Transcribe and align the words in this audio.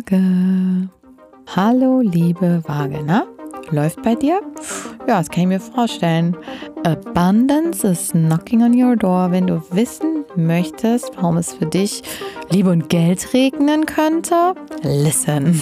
Waage. 0.00 0.88
Hallo, 1.54 2.00
liebe 2.00 2.62
Waage, 2.66 3.02
na? 3.04 3.26
Läuft 3.70 4.02
bei 4.02 4.14
dir? 4.14 4.40
Ja, 5.06 5.18
das 5.18 5.28
kann 5.28 5.42
ich 5.42 5.48
mir 5.48 5.60
vorstellen. 5.60 6.36
Abundance 6.84 7.86
is 7.86 8.10
knocking 8.10 8.62
on 8.62 8.74
your 8.74 8.96
door. 8.96 9.30
Wenn 9.30 9.46
du 9.46 9.62
wissen 9.72 10.24
möchtest, 10.36 11.10
warum 11.16 11.36
es 11.36 11.52
für 11.52 11.66
dich 11.66 12.02
Liebe 12.48 12.70
und 12.70 12.88
Geld 12.88 13.34
regnen 13.34 13.84
könnte, 13.84 14.54
listen. 14.82 15.60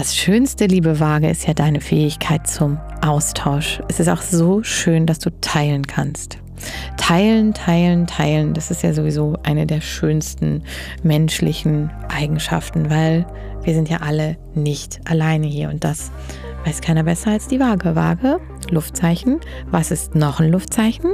Das 0.00 0.16
Schönste, 0.16 0.64
liebe 0.64 0.98
Waage, 0.98 1.28
ist 1.28 1.46
ja 1.46 1.52
deine 1.52 1.82
Fähigkeit 1.82 2.46
zum 2.46 2.78
Austausch. 3.02 3.82
Es 3.90 4.00
ist 4.00 4.08
auch 4.08 4.22
so 4.22 4.62
schön, 4.62 5.04
dass 5.04 5.18
du 5.18 5.28
teilen 5.42 5.86
kannst. 5.86 6.38
Teilen, 6.96 7.52
teilen, 7.52 8.06
teilen, 8.06 8.54
das 8.54 8.70
ist 8.70 8.82
ja 8.82 8.94
sowieso 8.94 9.36
eine 9.42 9.66
der 9.66 9.82
schönsten 9.82 10.62
menschlichen 11.02 11.90
Eigenschaften, 12.08 12.88
weil 12.88 13.26
wir 13.62 13.74
sind 13.74 13.90
ja 13.90 13.98
alle 13.98 14.38
nicht 14.54 15.00
alleine 15.04 15.46
hier 15.46 15.68
und 15.68 15.84
das 15.84 16.10
weiß 16.64 16.80
keiner 16.80 17.02
besser 17.02 17.32
als 17.32 17.48
die 17.48 17.60
Waage. 17.60 17.94
Waage, 17.94 18.40
Luftzeichen. 18.70 19.38
Was 19.70 19.90
ist 19.90 20.14
noch 20.14 20.40
ein 20.40 20.50
Luftzeichen? 20.50 21.12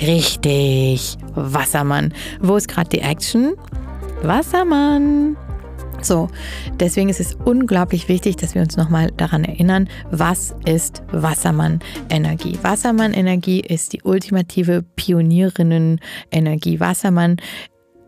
Richtig, 0.00 1.18
Wassermann. 1.34 2.14
Wo 2.40 2.56
ist 2.56 2.68
gerade 2.68 2.88
die 2.88 3.00
Action? 3.00 3.52
Wassermann. 4.22 5.36
So, 6.02 6.28
deswegen 6.80 7.08
ist 7.08 7.20
es 7.20 7.36
unglaublich 7.44 8.08
wichtig, 8.08 8.36
dass 8.36 8.54
wir 8.54 8.62
uns 8.62 8.76
nochmal 8.76 9.10
daran 9.16 9.44
erinnern, 9.44 9.88
was 10.10 10.54
ist 10.64 11.02
Wassermann-Energie. 11.12 12.58
Wassermann-Energie 12.62 13.60
ist 13.60 13.92
die 13.92 14.02
ultimative 14.02 14.84
Pionierinnen-Energie. 14.96 16.80
Wassermann 16.80 17.36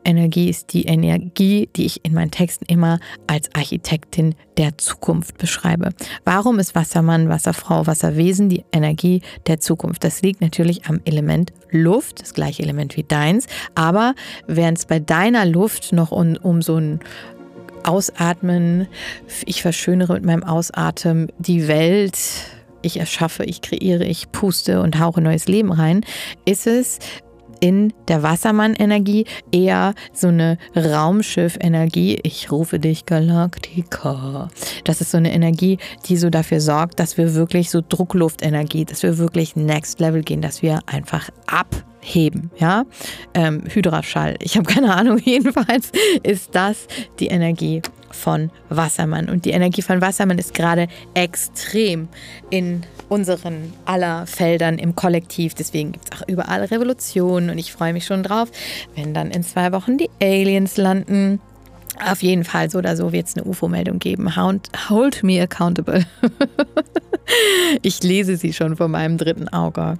Energie 0.04 0.48
ist 0.48 0.72
die 0.72 0.84
Energie, 0.84 1.68
die 1.74 1.86
ich 1.86 2.04
in 2.04 2.14
meinen 2.14 2.30
Texten 2.30 2.66
immer 2.66 2.98
als 3.26 3.48
Architektin 3.54 4.34
der 4.56 4.78
Zukunft 4.78 5.38
beschreibe. 5.38 5.90
Warum 6.24 6.58
ist 6.58 6.74
Wassermann, 6.74 7.28
Wasserfrau, 7.28 7.86
Wasserwesen 7.86 8.48
die 8.48 8.64
Energie 8.72 9.22
der 9.46 9.60
Zukunft? 9.60 10.04
Das 10.04 10.22
liegt 10.22 10.40
natürlich 10.40 10.86
am 10.86 11.00
Element 11.04 11.52
Luft, 11.70 12.20
das 12.20 12.34
gleiche 12.34 12.62
Element 12.62 12.96
wie 12.96 13.02
deins. 13.02 13.46
Aber 13.74 14.14
während 14.46 14.78
es 14.78 14.86
bei 14.86 15.00
deiner 15.00 15.46
Luft 15.46 15.92
noch 15.92 16.12
um, 16.12 16.36
um 16.36 16.62
so 16.62 16.76
ein 16.76 17.00
Ausatmen. 17.84 18.88
Ich 19.46 19.62
verschönere 19.62 20.14
mit 20.14 20.24
meinem 20.24 20.44
Ausatmen 20.44 21.28
die 21.38 21.68
Welt. 21.68 22.18
Ich 22.82 22.98
erschaffe, 22.98 23.44
ich 23.44 23.62
kreiere, 23.62 24.04
ich 24.04 24.30
puste 24.30 24.82
und 24.82 24.98
hauche 24.98 25.20
neues 25.20 25.46
Leben 25.46 25.72
rein. 25.72 26.04
Ist 26.44 26.66
es 26.66 26.98
in 27.60 27.94
der 28.08 28.22
Wassermann-Energie 28.22 29.24
eher 29.50 29.94
so 30.12 30.28
eine 30.28 30.58
Raumschiff-Energie. 30.76 32.20
Ich 32.22 32.52
rufe 32.52 32.78
dich 32.78 33.06
Galaktika. 33.06 34.48
Das 34.84 35.00
ist 35.00 35.10
so 35.10 35.18
eine 35.18 35.32
Energie, 35.32 35.78
die 36.06 36.16
so 36.16 36.30
dafür 36.30 36.60
sorgt, 36.60 37.00
dass 37.00 37.18
wir 37.18 37.34
wirklich 37.34 37.70
so 37.70 37.80
Druckluftenergie, 37.86 38.84
dass 38.84 39.02
wir 39.02 39.18
wirklich 39.18 39.56
Next 39.56 40.00
Level 40.00 40.22
gehen, 40.22 40.40
dass 40.40 40.62
wir 40.62 40.80
einfach 40.86 41.30
ab 41.46 41.66
heben, 42.00 42.50
ja. 42.58 42.84
Ähm, 43.32 43.62
Hydraschall, 43.66 44.36
ich 44.40 44.56
habe 44.56 44.66
keine 44.66 44.94
Ahnung, 44.94 45.18
jedenfalls 45.24 45.90
ist 46.22 46.54
das 46.54 46.86
die 47.18 47.28
Energie 47.28 47.82
von 48.10 48.50
Wassermann. 48.68 49.28
Und 49.28 49.44
die 49.44 49.50
Energie 49.50 49.82
von 49.82 50.00
Wassermann 50.00 50.38
ist 50.38 50.54
gerade 50.54 50.88
extrem 51.14 52.08
in 52.50 52.82
unseren 53.08 53.72
aller 53.84 54.26
Feldern 54.26 54.78
im 54.78 54.94
Kollektiv. 54.94 55.54
Deswegen 55.54 55.92
gibt 55.92 56.12
es 56.12 56.20
auch 56.20 56.28
überall 56.28 56.64
Revolutionen 56.64 57.50
und 57.50 57.58
ich 57.58 57.72
freue 57.72 57.92
mich 57.92 58.06
schon 58.06 58.22
drauf, 58.22 58.50
wenn 58.94 59.14
dann 59.14 59.30
in 59.30 59.42
zwei 59.42 59.72
Wochen 59.72 59.98
die 59.98 60.10
Aliens 60.20 60.76
landen. 60.76 61.40
Auf 62.04 62.22
jeden 62.22 62.44
Fall, 62.44 62.70
so 62.70 62.78
oder 62.78 62.96
so 62.96 63.12
wird 63.12 63.28
es 63.28 63.36
eine 63.36 63.44
UFO-Meldung 63.44 63.98
geben. 63.98 64.36
Hold, 64.36 64.70
hold 64.88 65.22
me 65.22 65.40
accountable. 65.40 66.04
ich 67.82 68.02
lese 68.02 68.36
sie 68.36 68.52
schon 68.52 68.76
vor 68.76 68.88
meinem 68.88 69.18
dritten 69.18 69.48
Auge. 69.48 69.98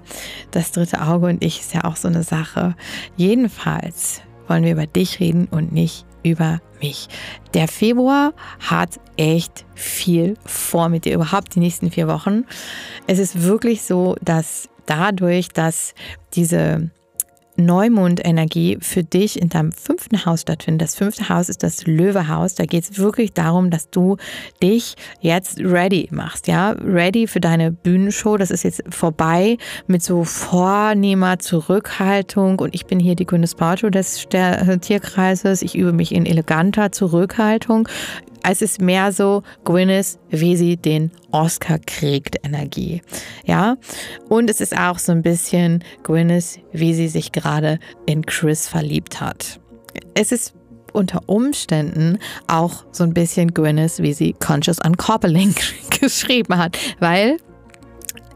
Das 0.51 0.73
dritte 0.73 1.01
Auge 1.01 1.27
und 1.27 1.45
ich 1.45 1.61
ist 1.61 1.75
ja 1.75 1.85
auch 1.85 1.97
so 1.97 2.09
eine 2.09 2.23
Sache. 2.23 2.75
Jedenfalls 3.17 4.23
wollen 4.49 4.65
wir 4.65 4.73
über 4.73 4.87
dich 4.87 5.21
reden 5.21 5.47
und 5.51 5.73
nicht 5.73 6.05
über 6.23 6.61
mich. 6.81 7.09
Der 7.53 7.69
Februar 7.69 8.33
hat 8.59 8.99
echt 9.17 9.65
viel 9.75 10.35
vor 10.45 10.89
mit 10.89 11.05
dir, 11.05 11.15
überhaupt 11.15 11.55
die 11.55 11.61
nächsten 11.61 11.91
vier 11.91 12.09
Wochen. 12.09 12.45
Es 13.07 13.19
ist 13.19 13.43
wirklich 13.43 13.83
so, 13.83 14.17
dass 14.23 14.69
dadurch, 14.87 15.49
dass 15.49 15.95
diese 16.35 16.91
Neumondenergie 17.57 18.79
für 18.81 19.05
dich 19.05 19.41
in 19.41 19.49
deinem 19.49 19.73
fünften 19.73 20.25
Haus 20.27 20.43
stattfindet. 20.43 20.83
Das 20.83 20.97
fünfte 20.97 21.29
Haus 21.29 21.49
ist 21.49 21.63
das 21.63 21.87
Löwehaus. 21.87 22.55
Da 22.55 22.65
geht 22.65 22.85
es 22.85 22.99
wirklich 22.99 23.33
darum, 23.33 23.71
dass 23.71 23.91
du 23.91 24.17
dich 24.63 24.95
jetzt 25.21 25.61
ready 25.61 26.09
machst, 26.11 26.49
ja, 26.49 26.71
ready 26.73 27.27
für 27.27 27.41
deine 27.41 27.71
Bühnenshow. 27.71 28.37
Das 28.37 28.51
ist 28.51 28.65
jetzt 28.65 28.83
vorbei 28.89 29.59
mit 29.87 30.03
so 30.03 30.25
vornehmer 30.25 31.39
Zurückhaltung 31.39 32.59
und 32.59 32.75
ich 32.75 32.87
bin 32.87 32.99
hier 32.99 33.15
die 33.15 33.27
Gwyneth 33.27 33.57
Paltrow 33.57 33.91
des 33.91 34.27
Tierkreises. 34.29 35.63
Ich 35.63 35.77
übe 35.77 35.93
mich 35.93 36.13
in 36.13 36.27
eleganter 36.27 36.93
Zurückhaltung 36.93 37.89
es 38.45 38.63
ist 38.63 38.81
mehr 38.81 39.13
so 39.13 39.43
Gwyneth, 39.65 40.19
wie 40.29 40.57
sie 40.57 40.77
den 40.77 41.11
Oscar 41.33 41.79
kriegt, 41.79 42.37
Energie. 42.45 43.03
Ja, 43.45 43.77
und 44.29 44.51
es 44.51 44.61
ist 44.61 44.77
auch 44.77 44.99
so 44.99 45.13
ein 45.13 45.23
bisschen 45.23 45.83
Gwyneth, 46.03 46.61
wie 46.73 46.95
sie 46.95 47.09
sich 47.09 47.33
gerade 47.33 47.79
in 48.07 48.25
Chris 48.25 48.69
verliebt 48.69 49.21
hat. 49.21 49.61
Es 50.15 50.31
ist 50.31 50.55
unter 50.93 51.23
Umständen 51.27 52.19
auch 52.47 52.85
so 52.93 53.03
ein 53.03 53.15
bisschen 53.15 53.53
Gwyneth, 53.53 54.01
wie 54.01 54.13
sie 54.13 54.35
Conscious 54.35 54.79
Uncoupling 54.79 55.55
geschrieben 56.01 56.57
hat, 56.57 56.79
weil 57.01 57.39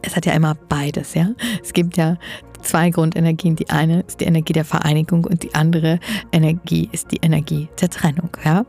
es 0.02 0.16
hat 0.16 0.26
ja 0.26 0.32
immer 0.32 0.56
beides, 0.68 1.14
ja. 1.14 1.30
Es 1.62 1.72
gibt 1.72 1.96
ja 1.96 2.16
zwei 2.62 2.90
Grundenergien. 2.90 3.56
Die 3.56 3.70
eine 3.70 4.00
ist 4.00 4.20
die 4.20 4.24
Energie 4.24 4.52
der 4.52 4.64
Vereinigung 4.64 5.24
und 5.24 5.42
die 5.42 5.54
andere 5.54 5.98
Energie 6.32 6.88
ist 6.92 7.12
die 7.12 7.18
Energie 7.22 7.68
der 7.80 7.90
Trennung. 7.90 8.30
Ja? 8.44 8.64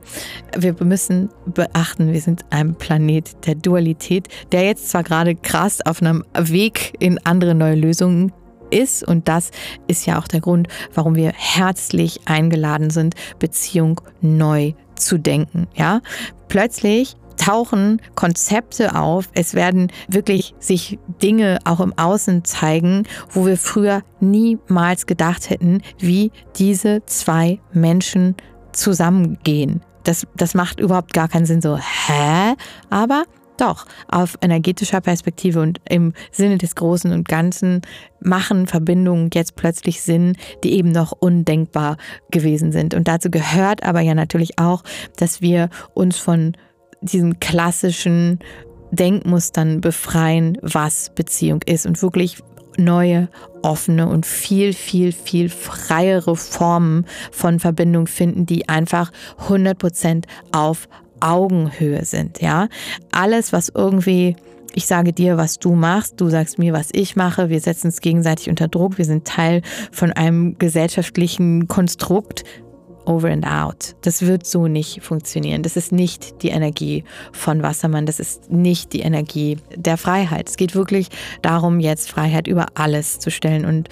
Wir 0.57 0.75
müssen 0.83 1.29
beachten, 1.45 2.11
wir 2.11 2.21
sind 2.21 2.45
ein 2.49 2.75
Planet 2.75 3.45
der 3.45 3.55
Dualität, 3.55 4.27
der 4.51 4.65
jetzt 4.65 4.89
zwar 4.89 5.03
gerade 5.03 5.35
krass 5.35 5.85
auf 5.85 6.01
einem 6.01 6.23
Weg 6.37 6.93
in 6.99 7.19
andere 7.25 7.55
neue 7.55 7.75
Lösungen 7.75 8.31
ist. 8.71 9.03
Und 9.03 9.27
das 9.27 9.51
ist 9.87 10.05
ja 10.05 10.19
auch 10.19 10.27
der 10.27 10.41
Grund, 10.41 10.67
warum 10.93 11.15
wir 11.15 11.31
herzlich 11.35 12.21
eingeladen 12.25 12.89
sind, 12.89 13.15
Beziehung 13.39 14.01
neu 14.21 14.73
zu 14.95 15.17
denken. 15.17 15.67
Ja, 15.75 16.01
plötzlich 16.47 17.15
tauchen 17.39 18.01
Konzepte 18.13 18.95
auf. 18.95 19.29
Es 19.33 19.55
werden 19.55 19.91
wirklich 20.07 20.53
sich 20.59 20.99
Dinge 21.23 21.57
auch 21.63 21.79
im 21.79 21.97
Außen 21.97 22.45
zeigen, 22.45 23.03
wo 23.31 23.47
wir 23.47 23.57
früher 23.57 24.03
niemals 24.19 25.07
gedacht 25.07 25.49
hätten, 25.49 25.81
wie 25.97 26.31
diese 26.57 27.03
zwei 27.05 27.59
Menschen 27.73 28.35
zusammengehen. 28.71 29.81
Das, 30.03 30.27
das 30.35 30.53
macht 30.53 30.79
überhaupt 30.79 31.13
gar 31.13 31.27
keinen 31.27 31.45
Sinn. 31.45 31.61
So, 31.61 31.77
hä? 31.77 32.53
Aber 32.89 33.23
doch, 33.57 33.85
auf 34.07 34.37
energetischer 34.41 35.01
Perspektive 35.01 35.59
und 35.61 35.81
im 35.89 36.13
Sinne 36.31 36.57
des 36.57 36.75
Großen 36.75 37.11
und 37.11 37.27
Ganzen 37.27 37.81
machen 38.21 38.67
Verbindungen 38.67 39.29
jetzt 39.33 39.55
plötzlich 39.55 40.01
Sinn, 40.01 40.37
die 40.63 40.73
eben 40.73 40.91
noch 40.91 41.11
undenkbar 41.11 41.97
gewesen 42.31 42.71
sind. 42.71 42.93
Und 42.93 43.07
dazu 43.09 43.29
gehört 43.29 43.83
aber 43.83 43.99
ja 43.99 44.15
natürlich 44.15 44.59
auch, 44.59 44.83
dass 45.17 45.41
wir 45.41 45.69
uns 45.93 46.17
von 46.17 46.53
diesen 47.01 47.39
klassischen 47.39 48.39
Denkmustern 48.91 49.81
befreien, 49.81 50.57
was 50.61 51.11
Beziehung 51.13 51.61
ist 51.65 51.85
und 51.85 52.01
wirklich 52.01 52.37
neue, 52.77 53.29
offene 53.61 54.07
und 54.07 54.25
viel, 54.25 54.73
viel, 54.73 55.11
viel 55.11 55.49
freiere 55.49 56.35
Formen 56.35 57.05
von 57.31 57.59
Verbindung 57.59 58.07
finden, 58.07 58.45
die 58.45 58.69
einfach 58.69 59.11
100% 59.47 60.23
auf 60.51 60.87
Augenhöhe 61.19 62.05
sind, 62.05 62.41
ja. 62.41 62.69
Alles, 63.11 63.51
was 63.51 63.69
irgendwie 63.75 64.35
ich 64.75 64.85
sage 64.85 65.13
dir, 65.13 65.35
was 65.37 65.59
du 65.59 65.73
machst, 65.73 66.21
du 66.21 66.29
sagst 66.29 66.59
mir, 66.59 66.73
was 66.73 66.89
ich 66.93 67.15
mache, 67.15 67.49
wir 67.49 67.59
setzen 67.59 67.87
uns 67.87 68.01
gegenseitig 68.01 68.49
unter 68.49 68.67
Druck, 68.67 68.97
wir 68.97 69.05
sind 69.05 69.25
Teil 69.25 69.61
von 69.91 70.11
einem 70.11 70.57
gesellschaftlichen 70.57 71.67
Konstrukt, 71.67 72.43
over 73.09 73.29
and 73.29 73.45
out. 73.45 73.95
Das 74.01 74.21
wird 74.21 74.45
so 74.45 74.67
nicht 74.67 75.01
funktionieren. 75.01 75.63
Das 75.63 75.75
ist 75.75 75.91
nicht 75.91 76.43
die 76.43 76.49
Energie 76.49 77.03
von 77.31 77.63
Wassermann. 77.63 78.05
Das 78.05 78.19
ist 78.19 78.51
nicht 78.51 78.93
die 78.93 78.99
Energie 78.99 79.57
der 79.75 79.97
Freiheit. 79.97 80.47
Es 80.47 80.57
geht 80.57 80.75
wirklich 80.75 81.09
darum, 81.41 81.79
jetzt 81.79 82.09
Freiheit 82.09 82.47
über 82.47 82.67
alles 82.75 83.17
zu 83.17 83.31
stellen. 83.31 83.65
Und 83.65 83.89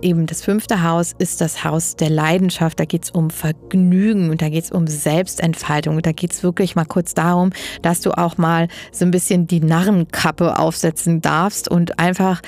eben 0.00 0.26
das 0.26 0.42
fünfte 0.42 0.84
Haus 0.84 1.12
ist 1.18 1.40
das 1.40 1.64
Haus 1.64 1.96
der 1.96 2.08
Leidenschaft. 2.08 2.78
Da 2.78 2.84
geht 2.84 3.04
es 3.04 3.10
um 3.10 3.30
Vergnügen 3.30 4.30
und 4.30 4.40
da 4.40 4.48
geht 4.48 4.64
es 4.64 4.70
um 4.70 4.86
Selbstentfaltung. 4.86 5.96
Und 5.96 6.06
da 6.06 6.12
geht 6.12 6.32
es 6.32 6.44
wirklich 6.44 6.76
mal 6.76 6.86
kurz 6.86 7.14
darum, 7.14 7.50
dass 7.82 8.00
du 8.00 8.16
auch 8.16 8.38
mal 8.38 8.68
so 8.92 9.04
ein 9.04 9.10
bisschen 9.10 9.48
die 9.48 9.60
Narrenkappe 9.60 10.56
aufsetzen 10.56 11.20
darfst 11.20 11.68
und 11.68 11.98
einfach 11.98 12.40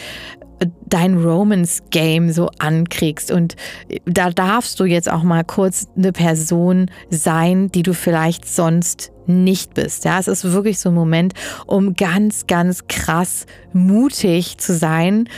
dein 0.87 1.23
Romance-Game 1.23 2.33
so 2.33 2.51
ankriegst. 2.59 3.31
Und 3.31 3.57
da 4.05 4.31
darfst 4.31 4.79
du 4.81 4.85
jetzt 4.85 5.11
auch 5.11 5.23
mal 5.23 5.45
kurz 5.45 5.87
eine 5.97 6.13
Person 6.13 6.91
sein, 7.11 7.71
die 7.71 7.83
du 7.83 7.95
vielleicht 7.95 8.49
sonst 8.49 9.13
nicht 9.27 9.75
bist. 9.75 10.05
Ja, 10.05 10.19
es 10.19 10.29
ist 10.29 10.45
wirklich 10.53 10.79
so 10.79 10.91
ein 10.91 10.95
Moment, 10.95 11.35
um 11.67 11.95
ganz, 11.95 12.47
ganz 12.47 12.87
krass 12.89 13.47
mutig 13.73 14.59
zu 14.59 14.75
sein, 14.75 15.29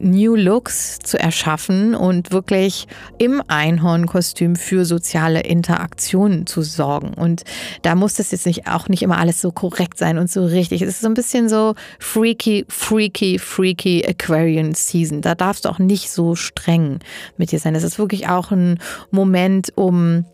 New 0.00 0.36
Looks 0.36 0.98
zu 0.98 1.18
erschaffen 1.18 1.94
und 1.94 2.32
wirklich 2.32 2.86
im 3.18 3.42
Einhornkostüm 3.48 4.56
für 4.56 4.84
soziale 4.84 5.40
Interaktionen 5.40 6.46
zu 6.46 6.62
sorgen. 6.62 7.14
Und 7.14 7.44
da 7.82 7.94
muss 7.94 8.14
das 8.14 8.30
jetzt 8.30 8.46
nicht 8.46 8.66
auch 8.66 8.88
nicht 8.88 9.02
immer 9.02 9.18
alles 9.18 9.40
so 9.40 9.50
korrekt 9.50 9.98
sein 9.98 10.18
und 10.18 10.30
so 10.30 10.44
richtig. 10.44 10.82
Es 10.82 10.88
ist 10.88 11.00
so 11.00 11.08
ein 11.08 11.14
bisschen 11.14 11.48
so 11.48 11.74
freaky, 11.98 12.64
freaky, 12.68 13.38
freaky 13.38 14.06
Aquarian 14.06 14.74
Season. 14.74 15.20
Da 15.20 15.34
darfst 15.34 15.64
du 15.64 15.68
auch 15.68 15.78
nicht 15.78 16.10
so 16.10 16.34
streng 16.34 17.00
mit 17.36 17.52
dir 17.52 17.58
sein. 17.58 17.74
Es 17.74 17.84
ist 17.84 17.98
wirklich 17.98 18.28
auch 18.28 18.50
ein 18.50 18.78
Moment, 19.10 19.72
um 19.76 20.24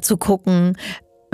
zu 0.00 0.16
gucken, 0.16 0.76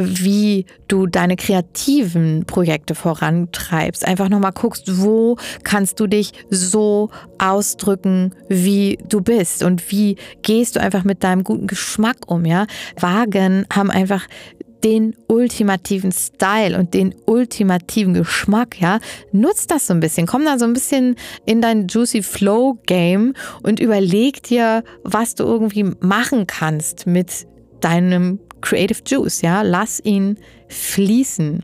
wie 0.05 0.67
du 0.89 1.07
deine 1.07 1.37
kreativen 1.37 2.45
Projekte 2.47 2.95
vorantreibst. 2.95 4.07
Einfach 4.07 4.29
nochmal 4.29 4.53
guckst, 4.53 5.01
wo 5.01 5.37
kannst 5.63 6.01
du 6.01 6.07
dich 6.07 6.33
so 6.51 7.11
ausdrücken, 7.39 8.35
wie 8.49 8.99
du 9.09 9.21
bist 9.21 9.63
und 9.63 9.91
wie 9.91 10.17
gehst 10.43 10.77
du 10.77 10.81
einfach 10.81 11.05
mit 11.05 11.25
deinem 11.25 11.45
guten 11.45 11.67
Geschmack 11.67 12.17
um, 12.27 12.45
ja? 12.45 12.67
Wagen 12.99 13.67
haben 13.73 13.91
einfach 13.91 14.27
den 14.85 15.15
ultimativen 15.29 16.13
Style 16.13 16.79
und 16.79 16.95
den 16.95 17.15
ultimativen 17.27 18.15
Geschmack, 18.15 18.81
ja, 18.81 18.99
nutzt 19.33 19.71
das 19.71 19.87
so 19.87 19.95
ein 19.95 20.01
bisschen. 20.01 20.27
Komm 20.27 20.45
da 20.45 20.59
so 20.59 20.65
ein 20.65 20.73
bisschen 20.73 21.17
in 21.45 21.61
dein 21.61 21.87
Juicy 21.87 22.23
Flow 22.23 22.79
Game 22.87 23.35
und 23.63 23.81
überleg 23.81 24.43
dir, 24.43 24.83
was 25.05 25.35
du 25.35 25.45
irgendwie 25.45 25.85
machen 26.01 26.47
kannst 26.47 27.07
mit 27.07 27.47
deinem 27.81 28.41
Creative 28.61 29.01
Juice, 29.07 29.43
ja, 29.43 29.63
lass 29.63 30.01
ihn 30.05 30.39
fließen. 30.69 31.63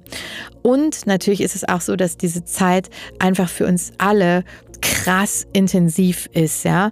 Und 0.62 1.06
natürlich 1.06 1.40
ist 1.40 1.54
es 1.54 1.69
auch 1.69 1.81
so, 1.81 1.96
dass 1.96 2.16
diese 2.16 2.44
Zeit 2.44 2.90
einfach 3.19 3.48
für 3.48 3.66
uns 3.66 3.93
alle 3.98 4.44
krass 4.81 5.46
intensiv 5.52 6.28
ist, 6.32 6.64
ja. 6.64 6.90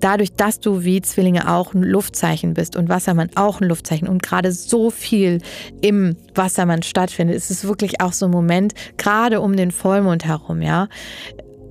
Dadurch, 0.00 0.32
dass 0.32 0.58
du 0.58 0.82
wie 0.82 1.00
Zwillinge 1.00 1.48
auch 1.48 1.74
ein 1.74 1.82
Luftzeichen 1.84 2.54
bist 2.54 2.74
und 2.74 2.88
Wassermann 2.88 3.30
auch 3.36 3.60
ein 3.60 3.68
Luftzeichen 3.68 4.08
und 4.08 4.20
gerade 4.20 4.50
so 4.50 4.90
viel 4.90 5.40
im 5.80 6.16
Wassermann 6.34 6.82
stattfindet, 6.82 7.36
ist 7.36 7.52
es 7.52 7.64
wirklich 7.64 8.00
auch 8.00 8.12
so 8.12 8.26
ein 8.26 8.32
Moment, 8.32 8.74
gerade 8.96 9.40
um 9.40 9.56
den 9.56 9.70
Vollmond 9.70 10.24
herum, 10.24 10.60
ja, 10.60 10.88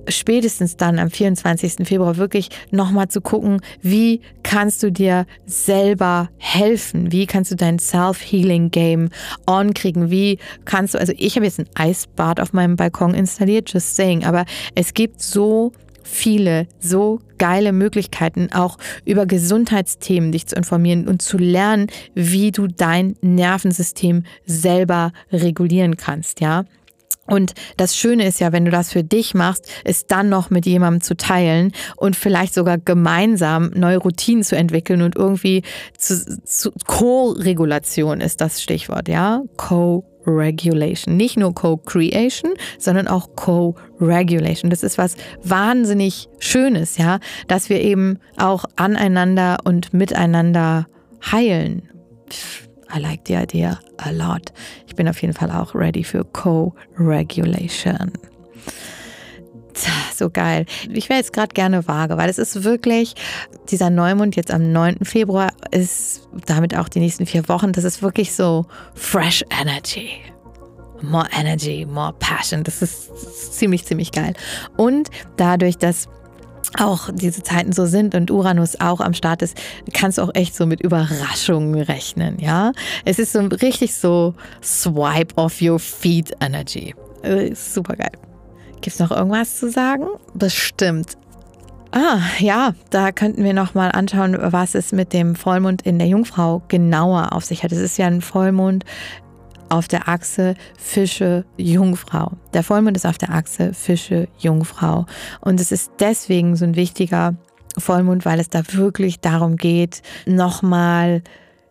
spätestens 0.08 0.76
dann 0.76 0.98
am 0.98 1.10
24. 1.10 1.86
Februar 1.86 2.16
wirklich 2.16 2.48
nochmal 2.70 3.08
zu 3.08 3.20
gucken, 3.20 3.60
wie 3.80 4.20
kannst 4.42 4.82
du 4.82 4.90
dir 4.90 5.26
selber 5.46 6.30
helfen? 6.38 7.12
Wie 7.12 7.26
kannst 7.26 7.50
du 7.50 7.56
dein 7.56 7.78
Self-Healing-Game 7.78 9.10
on 9.46 9.74
kriegen? 9.74 10.10
Wie 10.10 10.38
kannst 10.64 10.94
du, 10.94 10.98
also 10.98 11.12
ich 11.16 11.36
habe 11.36 11.46
jetzt 11.46 11.58
ein 11.58 11.68
Eisbad 11.74 12.40
auf 12.40 12.52
meinem 12.52 12.76
Balkon 12.76 13.14
installiert, 13.14 13.72
just 13.72 13.96
saying, 13.96 14.24
aber 14.24 14.44
es 14.74 14.94
gibt 14.94 15.22
so 15.22 15.72
viele, 16.02 16.66
so 16.78 17.20
geile 17.38 17.72
Möglichkeiten, 17.72 18.50
auch 18.52 18.78
über 19.04 19.26
Gesundheitsthemen 19.26 20.32
dich 20.32 20.46
zu 20.46 20.56
informieren 20.56 21.08
und 21.08 21.22
zu 21.22 21.38
lernen, 21.38 21.86
wie 22.14 22.52
du 22.52 22.66
dein 22.66 23.16
Nervensystem 23.22 24.24
selber 24.44 25.12
regulieren 25.32 25.96
kannst, 25.96 26.40
ja. 26.40 26.64
Und 27.26 27.54
das 27.76 27.96
Schöne 27.96 28.26
ist 28.26 28.40
ja, 28.40 28.52
wenn 28.52 28.64
du 28.64 28.70
das 28.70 28.92
für 28.92 29.04
dich 29.04 29.34
machst, 29.34 29.70
ist 29.84 30.10
dann 30.10 30.28
noch 30.28 30.50
mit 30.50 30.66
jemandem 30.66 31.00
zu 31.00 31.16
teilen 31.16 31.72
und 31.96 32.16
vielleicht 32.16 32.54
sogar 32.54 32.78
gemeinsam 32.78 33.70
neue 33.74 33.98
Routinen 33.98 34.42
zu 34.42 34.56
entwickeln 34.56 35.02
und 35.02 35.16
irgendwie 35.16 35.62
zu, 35.96 36.40
zu 36.44 36.72
Co-Regulation 36.86 38.20
ist 38.20 38.40
das 38.40 38.62
Stichwort, 38.62 39.08
ja? 39.08 39.42
Co-Regulation. 39.56 41.16
Nicht 41.16 41.36
nur 41.36 41.54
Co-Creation, 41.54 42.52
sondern 42.78 43.08
auch 43.08 43.36
Co-Regulation. 43.36 44.70
Das 44.70 44.82
ist 44.82 44.98
was 44.98 45.16
wahnsinnig 45.42 46.28
Schönes, 46.38 46.98
ja, 46.98 47.20
dass 47.46 47.68
wir 47.68 47.80
eben 47.80 48.18
auch 48.36 48.64
aneinander 48.76 49.58
und 49.64 49.94
miteinander 49.94 50.86
heilen. 51.30 51.88
I 52.94 52.98
like 52.98 53.22
the 53.26 53.36
idea 53.36 53.78
a 53.98 54.10
lot. 54.10 54.52
Ich 54.86 54.94
bin 54.94 55.08
auf 55.08 55.20
jeden 55.22 55.34
Fall 55.34 55.50
auch 55.50 55.74
ready 55.74 56.04
für 56.04 56.24
Co-Regulation. 56.24 58.12
So 60.14 60.30
geil. 60.30 60.66
Ich 60.90 61.08
wäre 61.08 61.18
jetzt 61.18 61.32
gerade 61.32 61.54
gerne 61.54 61.88
vage, 61.88 62.16
weil 62.16 62.28
es 62.28 62.38
ist 62.38 62.62
wirklich, 62.62 63.14
dieser 63.70 63.90
Neumond 63.90 64.36
jetzt 64.36 64.50
am 64.50 64.70
9. 64.70 64.98
Februar 65.02 65.50
ist 65.70 66.28
damit 66.46 66.76
auch 66.76 66.88
die 66.88 67.00
nächsten 67.00 67.26
vier 67.26 67.48
Wochen, 67.48 67.72
das 67.72 67.84
ist 67.84 68.02
wirklich 68.02 68.34
so 68.34 68.66
fresh 68.94 69.42
energy. 69.60 70.10
More 71.00 71.26
energy, 71.36 71.84
more 71.84 72.14
passion. 72.20 72.62
Das 72.62 72.80
ist 72.80 73.58
ziemlich, 73.58 73.84
ziemlich 73.84 74.12
geil. 74.12 74.34
Und 74.76 75.10
dadurch, 75.36 75.76
dass 75.76 76.08
auch 76.78 77.10
diese 77.12 77.42
Zeiten 77.42 77.72
so 77.72 77.86
sind 77.86 78.14
und 78.14 78.30
Uranus 78.30 78.80
auch 78.80 79.00
am 79.00 79.14
Start 79.14 79.42
ist, 79.42 79.56
kannst 79.92 80.18
du 80.18 80.22
auch 80.22 80.30
echt 80.34 80.54
so 80.54 80.66
mit 80.66 80.80
Überraschungen 80.80 81.80
rechnen, 81.82 82.38
ja? 82.38 82.72
Es 83.04 83.18
ist 83.18 83.32
so 83.32 83.40
richtig 83.40 83.94
so 83.94 84.34
Swipe 84.62 85.36
off 85.36 85.60
your 85.60 85.78
feet 85.78 86.32
Energy. 86.40 86.94
Äh, 87.22 87.54
super 87.54 87.96
geil. 87.96 88.12
Gibt 88.74 88.88
es 88.88 88.98
noch 88.98 89.10
irgendwas 89.10 89.58
zu 89.58 89.70
sagen? 89.70 90.06
Bestimmt. 90.34 91.16
Ah, 91.94 92.20
ja, 92.38 92.74
da 92.88 93.12
könnten 93.12 93.44
wir 93.44 93.52
noch 93.52 93.74
mal 93.74 93.90
anschauen, 93.90 94.34
was 94.40 94.74
es 94.74 94.92
mit 94.92 95.12
dem 95.12 95.34
Vollmond 95.34 95.82
in 95.82 95.98
der 95.98 96.08
Jungfrau 96.08 96.62
genauer 96.68 97.34
auf 97.34 97.44
sich 97.44 97.62
hat. 97.64 97.70
Es 97.70 97.78
ist 97.78 97.98
ja 97.98 98.06
ein 98.06 98.22
Vollmond 98.22 98.84
auf 99.72 99.88
der 99.88 100.08
Achse 100.08 100.54
Fische 100.78 101.44
Jungfrau. 101.56 102.32
Der 102.52 102.62
Vollmond 102.62 102.96
ist 102.96 103.06
auf 103.06 103.18
der 103.18 103.30
Achse 103.30 103.72
Fische 103.72 104.28
Jungfrau. 104.38 105.06
Und 105.40 105.60
es 105.60 105.72
ist 105.72 105.92
deswegen 105.98 106.56
so 106.56 106.64
ein 106.64 106.76
wichtiger 106.76 107.34
Vollmond, 107.78 108.26
weil 108.26 108.38
es 108.38 108.50
da 108.50 108.62
wirklich 108.72 109.20
darum 109.20 109.56
geht, 109.56 110.02
nochmal 110.26 111.22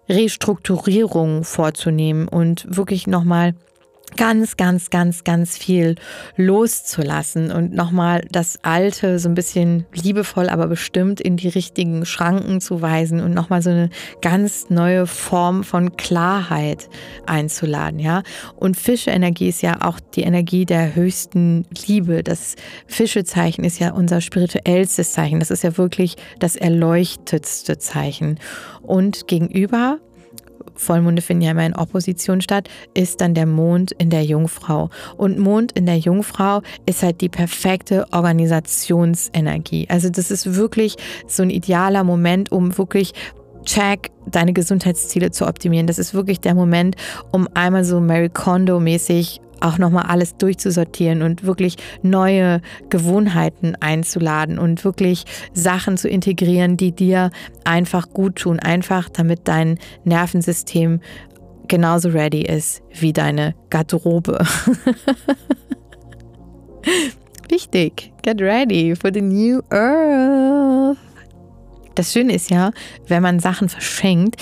Restrukturierung 0.10 1.44
vorzunehmen 1.44 2.28
und 2.28 2.66
wirklich 2.76 3.06
nochmal 3.06 3.54
ganz, 4.18 4.58
ganz, 4.58 4.90
ganz, 4.90 5.24
ganz 5.24 5.58
viel 5.58 5.96
loszulassen 6.36 7.52
und 7.52 7.74
nochmal 7.74 8.26
das 8.32 8.60
Alte 8.64 9.20
so 9.20 9.30
ein 9.30 9.36
bisschen 9.36 9.86
liebevoll, 9.94 10.50
aber 10.50 10.68
bestimmt 10.68 11.22
in 11.22 11.38
die 11.38 11.48
richtigen 11.48 12.06
Schranken 12.06 12.62
zu 12.62 12.82
weisen 12.82 13.20
und 13.22 13.34
nochmal 13.34 13.62
so 13.62 13.70
eine 13.70 13.90
ganz 14.22 14.70
neue 14.70 15.08
Form 15.08 15.64
von 15.64 15.96
Klarheit 15.98 16.90
einzuladen, 17.26 18.00
ja. 18.00 18.24
Und 18.56 18.78
Fischeenergie 18.78 19.50
ist 19.50 19.62
ja 19.62 19.82
auch 19.82 20.00
die 20.00 20.24
Energie 20.24 20.66
der 20.66 20.96
höchsten 20.96 21.66
Liebe. 21.88 22.24
Das 22.24 22.56
Fischezeichen 22.88 23.64
ist 23.64 23.80
ja 23.80 23.94
unser 23.94 24.22
spirituellstes 24.22 25.14
Zeichen. 25.14 25.40
Das 25.40 25.52
ist 25.52 25.64
ja 25.64 25.78
wirklich 25.78 26.16
das 26.40 26.56
erleuchtetste 26.56 27.78
Zeichen. 27.78 28.40
Und 28.82 29.28
gegenüber 29.28 30.00
Vollmonde 30.76 31.22
finden 31.22 31.44
ja 31.44 31.52
immer 31.52 31.66
in 31.66 31.76
Opposition 31.76 32.42
statt, 32.42 32.70
ist 32.94 33.22
dann 33.22 33.34
der 33.34 33.46
Mond 33.46 33.92
in 33.94 34.10
der 34.10 34.24
Jungfrau. 34.24 34.90
Und 35.18 35.40
Mond 35.40 35.72
in 35.74 35.86
der 35.86 35.98
Jungfrau 35.98 36.62
ist 36.86 37.04
halt 37.04 37.22
die 37.22 37.30
perfekte 37.30 38.06
Organisationsenergie. 38.12 39.88
Also 39.90 40.10
das 40.10 40.32
ist 40.32 40.56
wirklich 40.56 40.96
so 41.28 41.44
ein 41.44 41.50
idealer 41.50 42.04
Moment, 42.04 42.52
um 42.52 42.78
wirklich 42.78 43.14
check, 43.66 44.12
deine 44.26 44.54
Gesundheitsziele 44.54 45.32
zu 45.32 45.48
optimieren. 45.48 45.88
Das 45.88 46.00
ist 46.00 46.14
wirklich 46.14 46.40
der 46.40 46.56
Moment, 46.56 46.96
um 47.32 47.48
einmal 47.54 47.84
so 47.84 48.00
Mary 48.00 48.30
Kondo 48.30 48.80
mäßig 48.80 49.42
auch 49.62 49.78
nochmal 49.78 50.06
alles 50.08 50.38
durchzusortieren 50.38 51.22
und 51.22 51.44
wirklich 51.44 51.78
neue 52.02 52.62
Gewohnheiten 52.90 53.76
einzuladen 53.80 54.60
und 54.60 54.84
wirklich 54.84 55.26
Sachen 55.54 55.98
zu 55.98 56.10
integrieren, 56.10 56.78
die 56.78 56.92
dir 56.92 57.32
einfach 57.64 58.10
gut 58.10 58.38
tun, 58.38 58.60
einfach 58.60 59.10
damit 59.10 59.42
dein 59.48 59.80
Nervensystem 60.04 61.00
genauso 61.68 62.10
ready 62.10 62.42
ist 62.42 62.82
wie 63.00 63.14
deine 63.14 63.56
Garderobe. 63.70 64.40
Wichtig, 67.50 68.12
get 68.24 68.42
ready 68.42 68.96
for 68.96 69.12
the 69.14 69.22
new 69.22 69.62
earth. 69.70 70.98
Das 71.96 72.14
Schöne 72.14 72.34
ist 72.34 72.50
ja, 72.50 72.72
wenn 73.08 73.22
man 73.22 73.40
Sachen 73.40 73.70
verschenkt, 73.70 74.42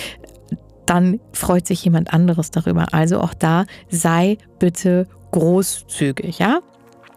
dann 0.90 1.20
freut 1.34 1.68
sich 1.68 1.84
jemand 1.86 2.14
anderes 2.14 2.50
darüber. 2.50 2.88
Also 2.94 3.22
auch 3.22 3.36
da 3.36 3.66
sei 3.90 4.38
bitte 4.58 5.08
großzügig, 5.32 6.40
ja? 6.40 6.62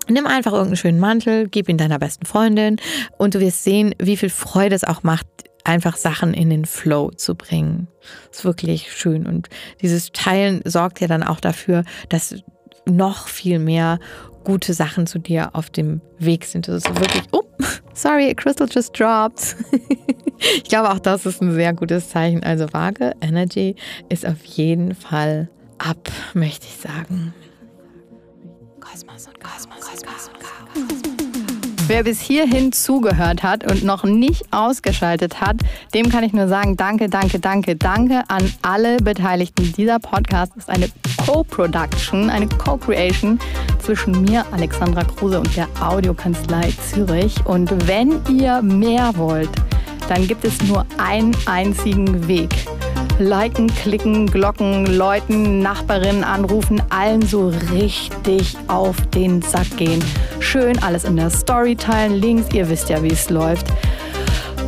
Nimm 0.08 0.26
einfach 0.26 0.52
irgendeinen 0.52 0.76
schönen 0.76 1.00
Mantel, 1.00 1.48
gib 1.48 1.68
ihn 1.68 1.78
deiner 1.78 1.98
besten 1.98 2.26
Freundin 2.26 2.76
und 3.18 3.34
du 3.34 3.40
wirst 3.40 3.64
sehen, 3.64 3.94
wie 3.98 4.16
viel 4.16 4.30
Freude 4.30 4.74
es 4.74 4.84
auch 4.84 5.04
macht, 5.04 5.26
einfach 5.64 5.96
Sachen 5.96 6.34
in 6.34 6.50
den 6.50 6.66
Flow 6.66 7.10
zu 7.10 7.34
bringen. 7.34 7.88
Ist 8.30 8.44
wirklich 8.44 8.92
schön. 8.92 9.26
Und 9.26 9.48
dieses 9.80 10.10
Teilen 10.12 10.60
sorgt 10.64 11.00
ja 11.00 11.06
dann 11.06 11.22
auch 11.22 11.40
dafür, 11.40 11.84
dass 12.08 12.34
noch 12.84 13.28
viel 13.28 13.58
mehr 13.58 14.00
gute 14.44 14.74
Sachen 14.74 15.06
zu 15.06 15.18
dir 15.18 15.50
auf 15.54 15.70
dem 15.70 16.00
Weg 16.18 16.44
sind. 16.44 16.68
Das 16.68 16.84
ist 16.84 16.88
wirklich, 16.88 17.24
oh, 17.32 17.42
sorry, 17.94 18.30
a 18.30 18.34
crystal 18.34 18.68
just 18.70 18.98
dropped. 18.98 19.56
ich 20.38 20.64
glaube, 20.64 20.90
auch 20.90 20.98
das 20.98 21.26
ist 21.26 21.40
ein 21.42 21.52
sehr 21.52 21.72
gutes 21.72 22.08
Zeichen. 22.08 22.42
Also 22.42 22.72
Waage, 22.72 23.12
Energy 23.20 23.76
ist 24.08 24.26
auf 24.26 24.42
jeden 24.44 24.94
Fall 24.94 25.48
ab, 25.78 26.10
möchte 26.34 26.66
ich 26.66 26.76
sagen. 26.76 27.34
Kosmos 28.80 29.26
und 29.26 29.40
Kosmos 29.40 29.76
und 29.76 30.06
Kosmos. 30.06 31.12
Wer 31.88 32.04
bis 32.04 32.20
hierhin 32.20 32.72
zugehört 32.72 33.42
hat 33.42 33.70
und 33.70 33.82
noch 33.82 34.04
nicht 34.04 34.44
ausgeschaltet 34.52 35.40
hat, 35.40 35.56
dem 35.94 36.08
kann 36.08 36.22
ich 36.22 36.32
nur 36.32 36.46
sagen, 36.46 36.76
danke, 36.76 37.08
danke, 37.08 37.40
danke, 37.40 37.76
danke 37.76 38.22
an 38.28 38.50
alle 38.62 38.98
Beteiligten. 38.98 39.72
Dieser 39.72 39.98
Podcast 39.98 40.56
ist 40.56 40.70
eine 40.70 40.88
Co-Production, 41.26 42.30
eine 42.30 42.48
Co-Creation 42.48 43.38
zwischen 43.82 44.22
mir, 44.22 44.44
Alexandra 44.52 45.04
Kruse 45.04 45.38
und 45.38 45.56
der 45.56 45.68
Audiokanzlei 45.80 46.72
Zürich. 46.90 47.34
Und 47.44 47.86
wenn 47.86 48.20
ihr 48.30 48.62
mehr 48.62 49.12
wollt, 49.16 49.50
dann 50.08 50.26
gibt 50.26 50.44
es 50.44 50.62
nur 50.62 50.86
einen 50.98 51.36
einzigen 51.46 52.28
Weg 52.28 52.50
liken, 53.18 53.68
klicken, 53.68 54.26
Glocken, 54.26 54.86
Leuten, 54.86 55.60
Nachbarinnen 55.60 56.24
anrufen, 56.24 56.82
allen 56.90 57.22
so 57.22 57.52
richtig 57.72 58.56
auf 58.68 58.96
den 59.14 59.42
Sack 59.42 59.76
gehen. 59.76 60.02
Schön 60.40 60.82
alles 60.82 61.04
in 61.04 61.16
der 61.16 61.30
Story 61.30 61.76
teilen, 61.76 62.14
Links, 62.14 62.52
ihr 62.52 62.68
wisst 62.68 62.88
ja, 62.88 63.02
wie 63.02 63.12
es 63.12 63.30
läuft. 63.30 63.66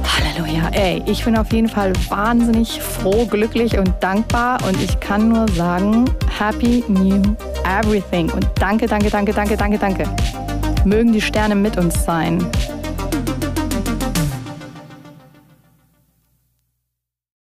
Halleluja, 0.04 0.68
ey, 0.72 1.02
ich 1.06 1.24
bin 1.24 1.36
auf 1.36 1.52
jeden 1.52 1.68
Fall 1.68 1.92
wahnsinnig 2.08 2.80
froh, 2.80 3.26
glücklich 3.26 3.78
und 3.78 3.92
dankbar 4.00 4.58
und 4.66 4.80
ich 4.80 5.00
kann 5.00 5.28
nur 5.28 5.48
sagen, 5.48 6.04
Happy 6.38 6.84
New 6.88 7.34
Everything 7.64 8.30
und 8.30 8.46
danke, 8.60 8.86
danke, 8.86 9.10
danke, 9.10 9.32
danke, 9.32 9.56
danke, 9.56 9.78
danke. 9.78 10.04
Mögen 10.84 11.12
die 11.12 11.20
Sterne 11.20 11.54
mit 11.54 11.76
uns 11.76 12.04
sein. 12.04 12.44